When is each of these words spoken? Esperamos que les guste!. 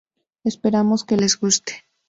Esperamos 0.51 1.03
que 1.07 1.19
les 1.21 1.33
guste!. 1.41 1.73